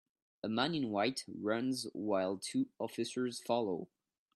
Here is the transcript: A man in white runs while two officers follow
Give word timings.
A 0.43 0.49
man 0.49 0.73
in 0.73 0.89
white 0.89 1.23
runs 1.27 1.85
while 1.93 2.35
two 2.35 2.69
officers 2.79 3.39
follow 3.39 3.87